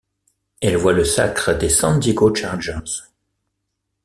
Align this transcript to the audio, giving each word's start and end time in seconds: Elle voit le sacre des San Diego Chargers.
Elle 0.61 0.77
voit 0.77 0.93
le 0.93 1.03
sacre 1.05 1.55
des 1.55 1.69
San 1.69 1.99
Diego 1.99 2.33
Chargers. 2.33 3.03